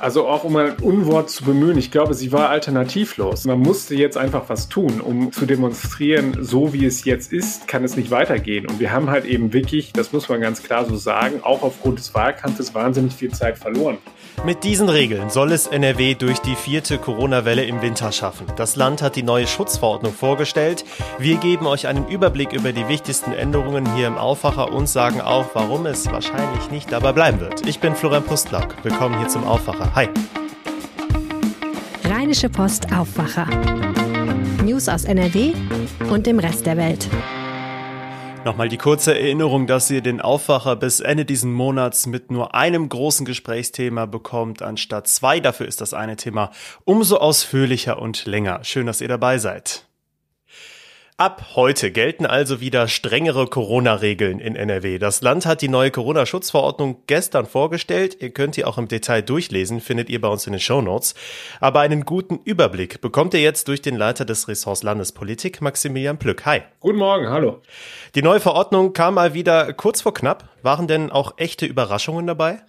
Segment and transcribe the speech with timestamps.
[0.00, 3.44] Also auch um ein Unwort zu bemühen, ich glaube, sie war alternativlos.
[3.46, 7.82] Man musste jetzt einfach was tun, um zu demonstrieren, so wie es jetzt ist, kann
[7.82, 8.66] es nicht weitergehen.
[8.66, 11.98] Und wir haben halt eben wirklich, das muss man ganz klar so sagen, auch aufgrund
[11.98, 13.98] des Wahlkampfes wahnsinnig viel Zeit verloren.
[14.44, 18.46] Mit diesen Regeln soll es NRW durch die vierte Corona-Welle im Winter schaffen.
[18.54, 20.84] Das Land hat die neue Schutzverordnung vorgestellt.
[21.18, 25.46] Wir geben euch einen Überblick über die wichtigsten Änderungen hier im Aufwacher und sagen auch,
[25.54, 27.66] warum es wahrscheinlich nicht dabei bleiben wird.
[27.66, 28.76] Ich bin Florian Pustlack.
[28.84, 29.87] Willkommen hier zum Aufwacher.
[29.94, 30.08] Hi.
[32.04, 33.46] Rheinische Post Aufwacher.
[34.62, 35.52] News aus NRW
[36.10, 37.08] und dem Rest der Welt.
[38.44, 42.88] Nochmal die kurze Erinnerung, dass ihr den Aufwacher bis Ende diesen Monats mit nur einem
[42.88, 45.40] großen Gesprächsthema bekommt, anstatt zwei.
[45.40, 46.50] Dafür ist das eine Thema
[46.84, 48.60] umso ausführlicher und länger.
[48.64, 49.87] Schön, dass ihr dabei seid.
[51.20, 55.00] Ab heute gelten also wieder strengere Corona-Regeln in NRW.
[55.00, 58.18] Das Land hat die neue Corona-Schutzverordnung gestern vorgestellt.
[58.20, 61.16] Ihr könnt die auch im Detail durchlesen, findet ihr bei uns in den Show Notes.
[61.58, 66.46] Aber einen guten Überblick bekommt ihr jetzt durch den Leiter des Ressorts Landespolitik, Maximilian Plück.
[66.46, 66.62] Hi.
[66.78, 67.62] Guten Morgen, hallo.
[68.14, 70.48] Die neue Verordnung kam mal wieder kurz vor knapp.
[70.62, 72.60] Waren denn auch echte Überraschungen dabei?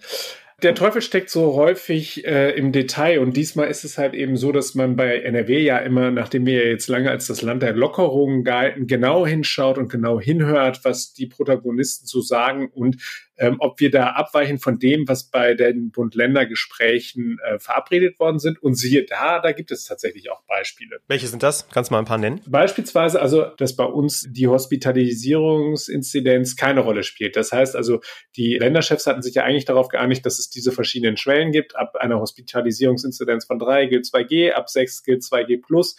[0.62, 4.52] Der Teufel steckt so häufig äh, im Detail und diesmal ist es halt eben so,
[4.52, 7.74] dass man bei NRW ja immer, nachdem wir ja jetzt lange als das Land der
[7.74, 12.96] Lockerungen galten, genau hinschaut und genau hinhört, was die Protagonisten so sagen und
[13.40, 18.62] ähm, ob wir da abweichen von dem, was bei den Bund-Länder-Gesprächen äh, verabredet worden sind.
[18.62, 20.98] Und siehe da, da gibt es tatsächlich auch Beispiele.
[21.08, 21.66] Welche sind das?
[21.70, 22.42] Kannst du mal ein paar nennen?
[22.46, 27.34] Beispielsweise also, dass bei uns die Hospitalisierungsinzidenz keine Rolle spielt.
[27.34, 28.02] Das heißt also,
[28.36, 31.76] die Länderchefs hatten sich ja eigentlich darauf geeinigt, dass es diese verschiedenen Schwellen gibt.
[31.76, 35.96] Ab einer Hospitalisierungsinzidenz von drei gilt 2G, ab sechs gilt 2G plus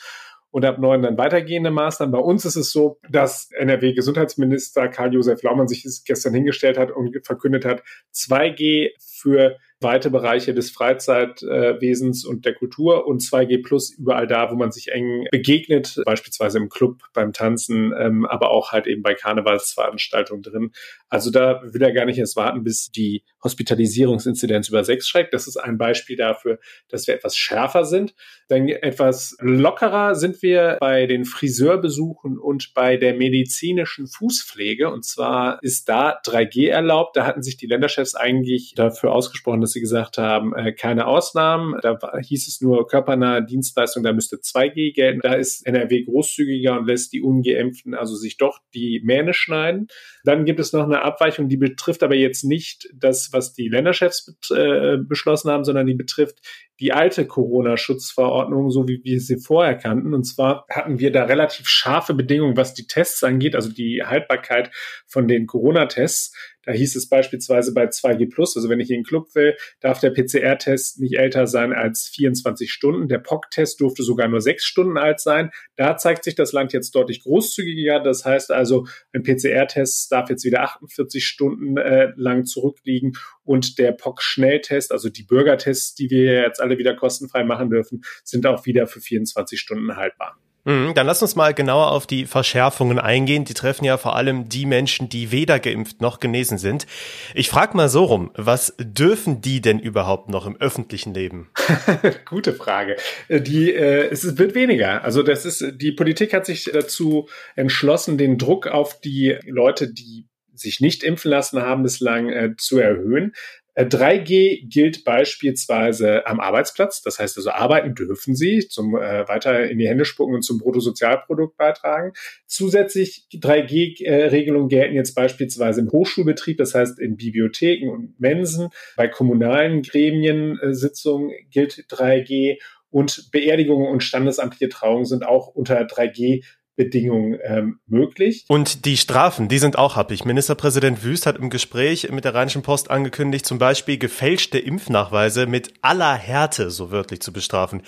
[0.51, 2.12] und ab neun dann weitergehende Maßnahmen.
[2.12, 7.66] Bei uns ist es so, dass NRW-Gesundheitsminister Karl-Josef Laumann sich gestern hingestellt hat und verkündet
[7.66, 14.52] hat, 2G für weite Bereiche des Freizeitwesens und der Kultur und 2G Plus überall da,
[14.52, 19.02] wo man sich eng begegnet, beispielsweise im Club, beim Tanzen, ähm, aber auch halt eben
[19.02, 20.72] bei Karnevalsveranstaltungen drin.
[21.09, 25.34] Also da will er gar nicht erst warten, bis die Hospitalisierungsinzidenz über sechs schreckt.
[25.34, 26.59] Das ist ein Beispiel dafür,
[26.90, 28.14] dass wir etwas schärfer sind.
[28.47, 34.91] Dann etwas lockerer sind wir bei den Friseurbesuchen und bei der medizinischen Fußpflege.
[34.91, 37.18] Und zwar ist da 3G erlaubt.
[37.18, 41.80] Da hatten sich die Länderchefs eigentlich dafür ausgesprochen, dass sie gesagt haben, äh, keine Ausnahmen.
[41.82, 45.22] Da hieß es nur körpernahe Dienstleistung, da müsste 2G gelten.
[45.22, 49.88] Da ist NRW großzügiger und lässt die Ungeimpften also sich doch die Mähne schneiden.
[50.26, 54.36] Dann gibt es noch eine Abweichung, die betrifft aber jetzt nicht das, was die Länderchefs
[54.54, 56.40] äh, beschlossen haben, sondern die betrifft
[56.81, 60.14] die alte Corona-Schutzverordnung, so wie wir sie vorher kannten.
[60.14, 64.72] Und zwar hatten wir da relativ scharfe Bedingungen, was die Tests angeht, also die Haltbarkeit
[65.06, 66.36] von den Corona-Tests.
[66.64, 70.00] Da hieß es beispielsweise bei 2G Plus, also wenn ich in den Club will, darf
[70.00, 73.08] der PCR-Test nicht älter sein als 24 Stunden.
[73.08, 75.50] Der POC-Test durfte sogar nur sechs Stunden alt sein.
[75.75, 78.00] Da zeigt sich das Land jetzt deutlich großzügiger.
[78.00, 83.91] Das heißt also, ein PCR-Test darf jetzt wieder 48 Stunden äh, lang zurückliegen und der
[83.91, 88.88] POC-Schnelltest, also die Bürgertests, die wir jetzt alle wieder kostenfrei machen dürfen, sind auch wieder
[88.88, 90.38] für 24 Stunden haltbar.
[90.64, 93.46] Mhm, dann lass uns mal genauer auf die Verschärfungen eingehen.
[93.46, 96.86] Die treffen ja vor allem die Menschen, die weder geimpft noch genesen sind.
[97.34, 101.50] Ich frage mal so rum, was dürfen die denn überhaupt noch im öffentlichen Leben?
[102.26, 102.96] Gute Frage.
[103.30, 105.03] Die, äh, es wird weniger.
[105.03, 110.28] Also das ist, die Politik hat sich dazu entschlossen, den Druck auf die Leute, die
[110.53, 113.34] sich nicht impfen lassen haben, bislang äh, zu erhöhen.
[113.78, 117.02] 3G äh, gilt beispielsweise am Arbeitsplatz.
[117.02, 120.59] Das heißt also, arbeiten dürfen Sie, zum äh, weiter in die Hände spucken und zum
[120.59, 122.14] Bruttosozialprodukt beitragen.
[122.47, 128.70] Zusätzlich 3G-Regelungen gelten jetzt beispielsweise im Hochschulbetrieb, das heißt in Bibliotheken und Mensen.
[128.96, 132.58] Bei kommunalen Gremiensitzungen gilt 3G
[132.90, 136.44] und Beerdigungen und standesamtliche Trauungen sind auch unter 3G
[136.76, 138.46] Bedingungen ähm, möglich.
[138.47, 140.26] Und die Strafen, die sind auch happig.
[140.26, 145.73] Ministerpräsident Wüst hat im Gespräch mit der Rheinischen Post angekündigt, zum Beispiel gefälschte Impfnachweise mit
[145.82, 147.82] aller Härte so wörtlich zu bestrafen.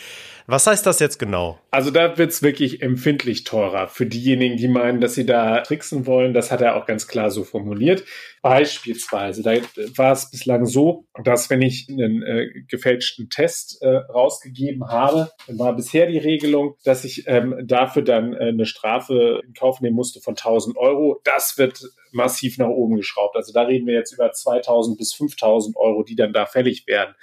[0.46, 1.60] Was heißt das jetzt genau?
[1.72, 6.34] Also da wird's wirklich empfindlich teurer für diejenigen, die meinen, dass sie da tricksen wollen.
[6.34, 8.04] Das hat er auch ganz klar so formuliert.
[8.42, 9.54] Beispielsweise, da
[9.96, 15.60] war es bislang so, dass wenn ich einen äh, gefälschten Test äh, rausgegeben habe, dann
[15.60, 19.96] war bisher die Regelung, dass ich ähm, dafür dann äh, eine Strafe in Kauf nehmen
[19.96, 21.22] musste von 1000 Euro.
[21.24, 21.84] Das wird
[22.14, 23.36] massiv nach oben geschraubt.
[23.36, 27.16] Also da reden wir jetzt über 2000 bis 5000 Euro, die dann da fällig werden.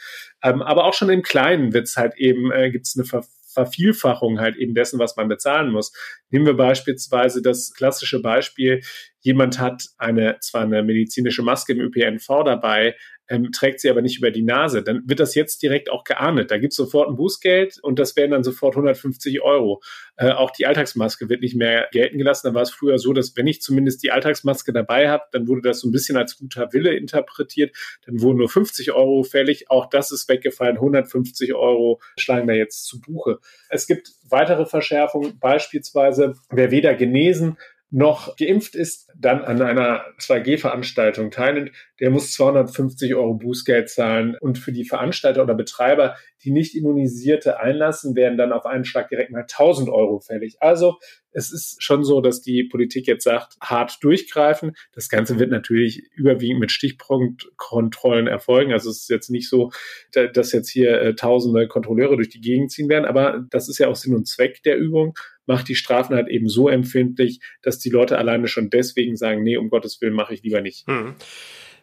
[0.43, 3.25] Ähm, aber auch schon im Kleinen wird es halt eben, äh, gibt es eine Ver
[3.53, 5.93] Vervielfachung halt eben dessen, was man bezahlen muss.
[6.31, 8.81] Nehmen wir beispielsweise das klassische Beispiel,
[9.21, 12.95] jemand hat eine, zwar eine medizinische Maske im ÖPNV dabei,
[13.31, 16.51] ähm, trägt sie aber nicht über die Nase, dann wird das jetzt direkt auch geahndet.
[16.51, 19.81] Da gibt es sofort ein Bußgeld und das wären dann sofort 150 Euro.
[20.17, 22.49] Äh, auch die Alltagsmaske wird nicht mehr gelten gelassen.
[22.49, 25.63] Da war es früher so, dass wenn ich zumindest die Alltagsmaske dabei habe, dann wurde
[25.63, 27.75] das so ein bisschen als guter Wille interpretiert.
[28.05, 29.71] Dann wurden nur 50 Euro fällig.
[29.71, 30.77] Auch das ist weggefallen.
[30.77, 33.39] 150 Euro schlagen da jetzt zu Buche.
[33.69, 37.57] Es gibt weitere Verschärfungen, beispielsweise wer weder genesen
[37.91, 44.37] noch geimpft ist, dann an einer 2G-Veranstaltung teilnimmt, der muss 250 Euro Bußgeld zahlen.
[44.41, 49.09] Und für die Veranstalter oder Betreiber, die nicht immunisierte einlassen, werden dann auf einen Schlag
[49.09, 50.57] direkt mal 1000 Euro fällig.
[50.61, 50.99] Also
[51.33, 54.73] es ist schon so, dass die Politik jetzt sagt, hart durchgreifen.
[54.93, 58.73] Das Ganze wird natürlich überwiegend mit Stichpunktkontrollen erfolgen.
[58.73, 59.71] Also es ist jetzt nicht so,
[60.13, 63.89] dass jetzt hier äh, tausende Kontrolleure durch die Gegend ziehen werden, aber das ist ja
[63.89, 65.15] auch Sinn und Zweck der Übung
[65.47, 69.57] macht die Strafen halt eben so empfindlich, dass die Leute alleine schon deswegen sagen, nee,
[69.57, 70.87] um Gottes Willen mache ich lieber nicht.
[70.87, 71.17] Hm.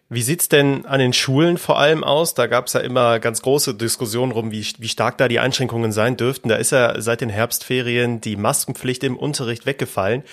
[0.09, 2.33] Wie sieht's denn an den Schulen vor allem aus?
[2.33, 6.15] Da gab's ja immer ganz große Diskussionen rum, wie, wie stark da die Einschränkungen sein
[6.15, 6.47] dürften.
[6.47, 10.23] Da ist ja seit den Herbstferien die Maskenpflicht im Unterricht weggefallen.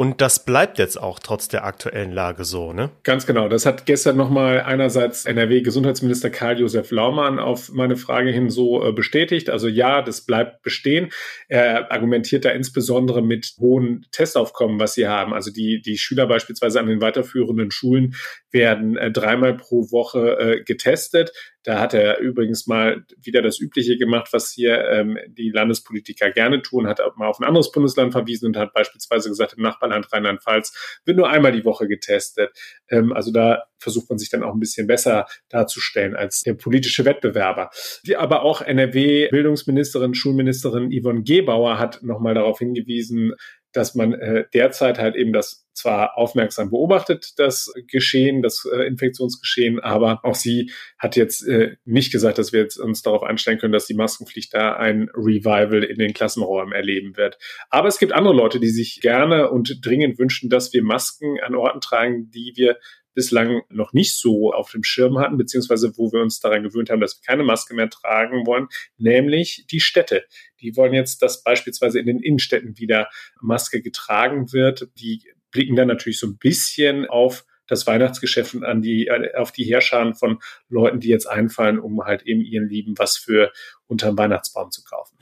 [0.00, 2.88] Und das bleibt jetzt auch trotz der aktuellen Lage so, ne?
[3.02, 3.50] Ganz genau.
[3.50, 9.50] Das hat gestern nochmal einerseits NRW-Gesundheitsminister Karl-Josef Laumann auf meine Frage hin so äh, bestätigt.
[9.50, 11.10] Also ja, das bleibt bestehen.
[11.48, 15.34] Er argumentiert da insbesondere mit hohen Testaufkommen, was sie haben.
[15.34, 18.14] Also die, die Schüler beispielsweise an den weiterführenden Schulen
[18.50, 21.30] werden äh, dreimal pro Woche äh, getestet.
[21.62, 26.62] Da hat er übrigens mal wieder das Übliche gemacht, was hier ähm, die Landespolitiker gerne
[26.62, 31.00] tun, hat mal auf ein anderes Bundesland verwiesen und hat beispielsweise gesagt, im Nachbarland Rheinland-Pfalz
[31.04, 32.50] wird nur einmal die Woche getestet.
[32.88, 37.04] Ähm, also da versucht man sich dann auch ein bisschen besser darzustellen als der politische
[37.04, 37.70] Wettbewerber.
[38.06, 43.34] Die, aber auch NRW-Bildungsministerin, Schulministerin Yvonne Gebauer hat nochmal darauf hingewiesen,
[43.72, 49.80] dass man äh, derzeit halt eben das zwar aufmerksam beobachtet, das Geschehen, das äh, Infektionsgeschehen,
[49.80, 53.72] aber auch sie hat jetzt äh, nicht gesagt, dass wir jetzt uns darauf einstellen können,
[53.72, 57.38] dass die Maskenpflicht da ein Revival in den Klassenräumen erleben wird.
[57.70, 61.54] Aber es gibt andere Leute, die sich gerne und dringend wünschen, dass wir Masken an
[61.54, 62.76] Orten tragen, die wir
[63.14, 67.00] bislang noch nicht so auf dem Schirm hatten, beziehungsweise wo wir uns daran gewöhnt haben,
[67.00, 68.68] dass wir keine Maske mehr tragen wollen,
[68.98, 70.24] nämlich die Städte.
[70.60, 73.08] Die wollen jetzt, dass beispielsweise in den Innenstädten wieder
[73.40, 74.88] Maske getragen wird.
[74.98, 79.64] Die blicken dann natürlich so ein bisschen auf das Weihnachtsgeschäft und an die, auf die
[79.64, 83.52] Herrscharen von Leuten, die jetzt einfallen, um halt eben ihren Lieben was für
[83.86, 85.16] unterm Weihnachtsbaum zu kaufen.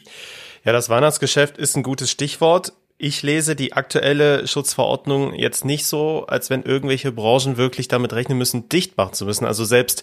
[0.64, 6.26] Ja, das Weihnachtsgeschäft ist ein gutes Stichwort ich lese die aktuelle Schutzverordnung jetzt nicht so,
[6.26, 9.44] als wenn irgendwelche Branchen wirklich damit rechnen müssen, dicht machen zu müssen.
[9.44, 10.02] Also selbst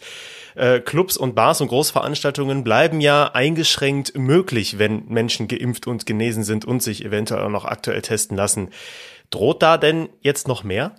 [0.56, 6.46] äh, Clubs und Bars und Großveranstaltungen bleiben ja eingeschränkt möglich, wenn Menschen geimpft und genesen
[6.46, 8.70] sind und sich eventuell auch noch aktuell testen lassen.
[9.30, 10.96] Droht da denn jetzt noch mehr?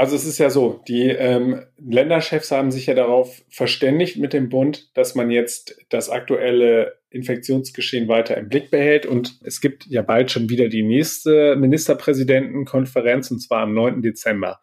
[0.00, 4.48] Also es ist ja so, die ähm, Länderchefs haben sich ja darauf verständigt mit dem
[4.48, 9.04] Bund, dass man jetzt das aktuelle Infektionsgeschehen weiter im Blick behält.
[9.04, 14.00] Und es gibt ja bald schon wieder die nächste Ministerpräsidentenkonferenz, und zwar am 9.
[14.00, 14.62] Dezember.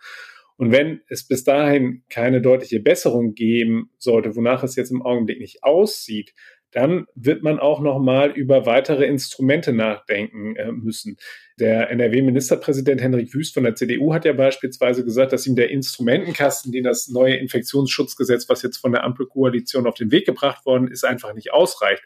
[0.56, 5.40] Und wenn es bis dahin keine deutliche Besserung geben sollte, wonach es jetzt im Augenblick
[5.40, 6.34] nicht aussieht,
[6.72, 11.18] dann wird man auch noch mal über weitere Instrumente nachdenken äh, müssen.
[11.60, 16.72] Der NRW-Ministerpräsident Henrik Wüst von der CDU hat ja beispielsweise gesagt, dass ihm der Instrumentenkasten,
[16.72, 21.04] den das neue Infektionsschutzgesetz, was jetzt von der Ampelkoalition auf den Weg gebracht worden ist,
[21.04, 22.04] einfach nicht ausreicht.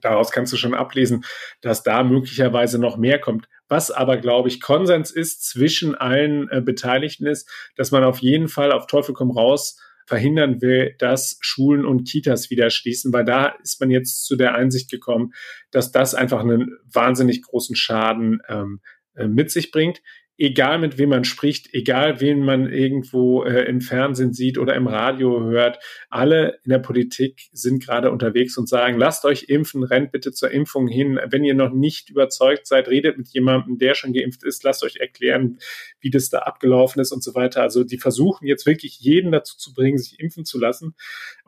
[0.00, 1.24] Daraus kannst du schon ablesen,
[1.60, 3.48] dass da möglicherweise noch mehr kommt.
[3.68, 8.48] Was aber, glaube ich, Konsens ist zwischen allen äh, Beteiligten ist, dass man auf jeden
[8.48, 13.54] Fall auf Teufel komm raus verhindern will, dass Schulen und Kitas wieder schließen, weil da
[13.62, 15.34] ist man jetzt zu der Einsicht gekommen,
[15.70, 18.80] dass das einfach einen wahnsinnig großen Schaden ähm,
[19.14, 20.00] äh, mit sich bringt
[20.38, 24.86] egal mit wem man spricht, egal wen man irgendwo äh, im Fernsehen sieht oder im
[24.86, 30.12] Radio hört, alle in der Politik sind gerade unterwegs und sagen, lasst euch impfen, rennt
[30.12, 31.18] bitte zur Impfung hin.
[31.28, 34.96] Wenn ihr noch nicht überzeugt seid, redet mit jemandem, der schon geimpft ist, lasst euch
[34.96, 35.58] erklären,
[36.00, 37.62] wie das da abgelaufen ist und so weiter.
[37.62, 40.94] Also die versuchen jetzt wirklich jeden dazu zu bringen, sich impfen zu lassen.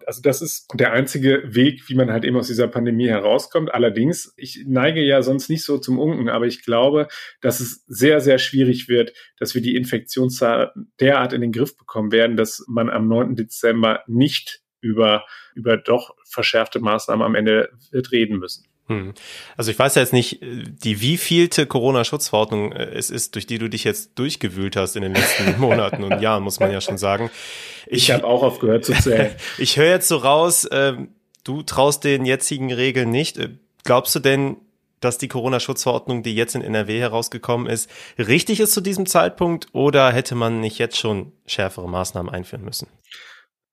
[0.06, 3.72] Also das ist der einzige Weg, wie man halt eben aus dieser Pandemie herauskommt.
[3.72, 7.06] Allerdings, ich neige ja sonst nicht so zum Unken, aber ich glaube,
[7.40, 11.76] dass es sehr, sehr schwierig wahrscheinlich wird, dass wir die Infektionszahl derart in den Griff
[11.76, 13.36] bekommen werden, dass man am 9.
[13.36, 18.64] Dezember nicht über, über doch verschärfte Maßnahmen am Ende wird reden müssen.
[18.86, 19.14] Hm.
[19.56, 23.68] Also ich weiß ja jetzt nicht, die wievielte Corona-Schutzverordnung äh, es ist, durch die du
[23.68, 27.30] dich jetzt durchgewühlt hast in den letzten Monaten und Jahren, muss man ja schon sagen.
[27.86, 29.32] Ich, ich habe auch aufgehört zu zählen.
[29.58, 30.94] ich höre jetzt so raus, äh,
[31.44, 33.38] du traust den jetzigen Regeln nicht.
[33.38, 33.50] Äh,
[33.84, 34.56] glaubst du denn,
[35.00, 40.12] dass die Corona-Schutzverordnung, die jetzt in NRW herausgekommen ist, richtig ist zu diesem Zeitpunkt oder
[40.12, 42.88] hätte man nicht jetzt schon schärfere Maßnahmen einführen müssen?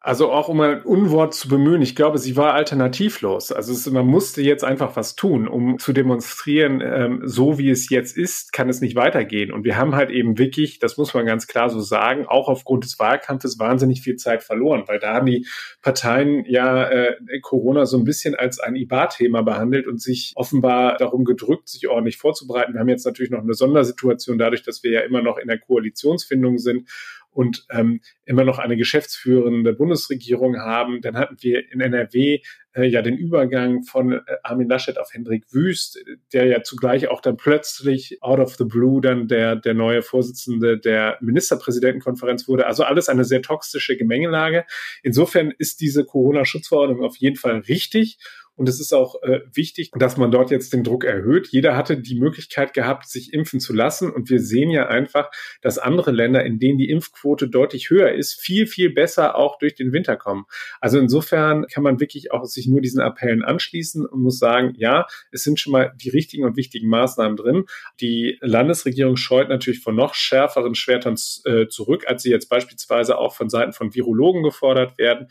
[0.07, 3.51] Also auch um ein Unwort zu bemühen, ich glaube, sie war alternativlos.
[3.51, 7.89] Also es, man musste jetzt einfach was tun, um zu demonstrieren, ähm, so wie es
[7.89, 9.51] jetzt ist, kann es nicht weitergehen.
[9.51, 12.85] Und wir haben halt eben wirklich, das muss man ganz klar so sagen, auch aufgrund
[12.85, 15.45] des Wahlkampfes wahnsinnig viel Zeit verloren, weil da haben die
[15.81, 21.25] Parteien ja äh, Corona so ein bisschen als ein IBA-Thema behandelt und sich offenbar darum
[21.25, 22.71] gedrückt, sich ordentlich vorzubereiten.
[22.71, 25.59] Wir haben jetzt natürlich noch eine Sondersituation dadurch, dass wir ja immer noch in der
[25.59, 26.87] Koalitionsfindung sind
[27.31, 31.01] und ähm, immer noch eine geschäftsführende Bundesregierung haben.
[31.01, 32.41] Dann hatten wir in NRW
[32.73, 36.03] äh, ja den Übergang von äh, Armin Laschet auf Hendrik Wüst,
[36.33, 40.79] der ja zugleich auch dann plötzlich out of the blue dann der, der neue Vorsitzende
[40.79, 42.65] der Ministerpräsidentenkonferenz wurde.
[42.65, 44.65] Also alles eine sehr toxische Gemengelage.
[45.03, 48.17] Insofern ist diese Corona-Schutzverordnung auf jeden Fall richtig.
[48.57, 51.47] Und es ist auch äh, wichtig, dass man dort jetzt den Druck erhöht.
[51.51, 54.11] Jeder hatte die Möglichkeit gehabt, sich impfen zu lassen.
[54.11, 55.29] Und wir sehen ja einfach,
[55.61, 59.75] dass andere Länder, in denen die Impfquote deutlich höher ist, viel, viel besser auch durch
[59.75, 60.45] den Winter kommen.
[60.81, 65.05] Also insofern kann man wirklich auch sich nur diesen Appellen anschließen und muss sagen, ja,
[65.31, 67.65] es sind schon mal die richtigen und wichtigen Maßnahmen drin.
[68.01, 73.35] Die Landesregierung scheut natürlich von noch schärferen Schwertern äh, zurück, als sie jetzt beispielsweise auch
[73.35, 75.27] von Seiten von Virologen gefordert werden.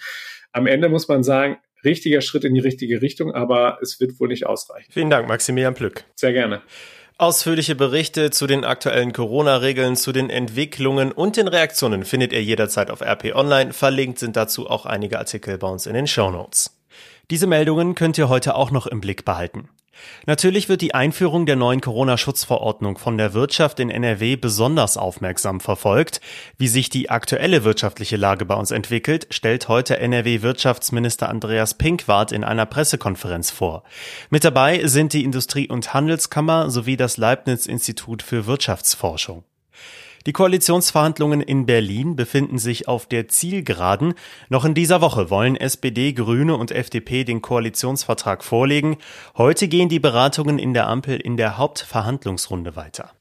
[0.52, 4.28] Am Ende muss man sagen, richtiger Schritt in die richtige Richtung, aber es wird wohl
[4.28, 4.90] nicht ausreichen.
[4.92, 6.04] Vielen Dank, Maximilian Plück.
[6.14, 6.60] Sehr gerne.
[7.18, 12.90] Ausführliche Berichte zu den aktuellen Corona-Regeln, zu den Entwicklungen und den Reaktionen findet ihr jederzeit
[12.90, 13.72] auf RP Online.
[13.72, 16.76] Verlinkt sind dazu auch einige Artikel bei uns in den Show Notes.
[17.30, 19.70] Diese Meldungen könnt ihr heute auch noch im Blick behalten.
[20.26, 26.20] Natürlich wird die Einführung der neuen Corona-Schutzverordnung von der Wirtschaft in NRW besonders aufmerksam verfolgt.
[26.58, 32.44] Wie sich die aktuelle wirtschaftliche Lage bei uns entwickelt, stellt heute NRW-Wirtschaftsminister Andreas Pinkwart in
[32.44, 33.84] einer Pressekonferenz vor.
[34.30, 39.44] Mit dabei sind die Industrie- und Handelskammer sowie das Leibniz-Institut für Wirtschaftsforschung.
[40.26, 44.14] Die Koalitionsverhandlungen in Berlin befinden sich auf der Zielgeraden.
[44.48, 48.96] Noch in dieser Woche wollen SPD, Grüne und FDP den Koalitionsvertrag vorlegen.
[49.36, 53.15] Heute gehen die Beratungen in der Ampel in der Hauptverhandlungsrunde weiter.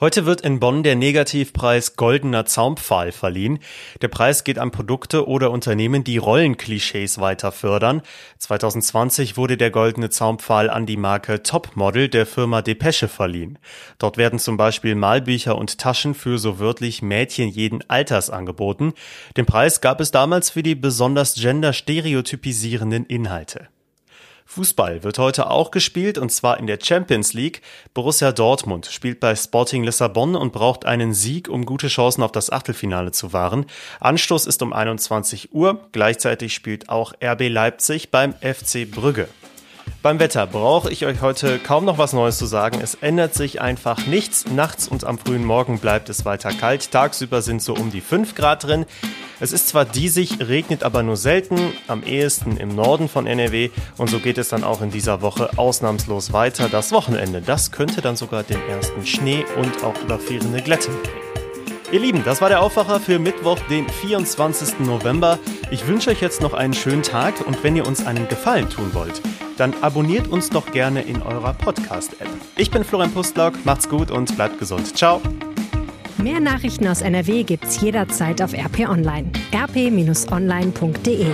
[0.00, 3.58] Heute wird in Bonn der Negativpreis Goldener Zaumpfahl verliehen.
[4.00, 8.00] Der Preis geht an Produkte oder Unternehmen, die Rollenklischees weiter fördern.
[8.38, 13.58] 2020 wurde der Goldene Zaumpfahl an die Marke Topmodel der Firma Depesche verliehen.
[13.98, 18.94] Dort werden zum Beispiel Malbücher und Taschen für so wörtlich Mädchen jeden Alters angeboten.
[19.36, 23.68] Den Preis gab es damals für die besonders genderstereotypisierenden Inhalte.
[24.50, 27.62] Fußball wird heute auch gespielt und zwar in der Champions League.
[27.94, 32.50] Borussia Dortmund spielt bei Sporting Lissabon und braucht einen Sieg, um gute Chancen auf das
[32.50, 33.66] Achtelfinale zu wahren.
[34.00, 35.86] Anstoß ist um 21 Uhr.
[35.92, 39.28] Gleichzeitig spielt auch RB Leipzig beim FC Brügge.
[40.02, 42.80] Beim Wetter brauche ich euch heute kaum noch was Neues zu sagen.
[42.82, 44.46] Es ändert sich einfach nichts.
[44.46, 46.90] Nachts und am frühen Morgen bleibt es weiter kalt.
[46.90, 48.86] Tagsüber sind so um die 5 Grad drin.
[49.40, 54.08] Es ist zwar diesig, regnet aber nur selten, am ehesten im Norden von NRW und
[54.08, 56.70] so geht es dann auch in dieser Woche ausnahmslos weiter.
[56.70, 61.20] Das Wochenende, das könnte dann sogar den ersten Schnee und auch überfrierende Glätte mitbringen.
[61.92, 64.80] Ihr Lieben, das war der Aufwacher für Mittwoch, den 24.
[64.80, 65.38] November.
[65.70, 68.94] Ich wünsche euch jetzt noch einen schönen Tag und wenn ihr uns einen Gefallen tun
[68.94, 69.20] wollt,
[69.60, 72.28] dann abonniert uns doch gerne in eurer Podcast-App.
[72.56, 74.96] Ich bin Florian Pustlock, macht's gut und bleibt gesund.
[74.96, 75.20] Ciao.
[76.16, 79.30] Mehr Nachrichten aus NRW gibt's jederzeit auf RP Online.
[79.54, 81.26] rp-online.de